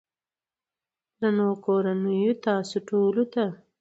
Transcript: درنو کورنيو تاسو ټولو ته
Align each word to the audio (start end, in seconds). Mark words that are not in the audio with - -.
درنو 1.19 1.49
کورنيو 1.65 2.31
تاسو 2.45 2.75
ټولو 2.87 3.23
ته 3.33 3.43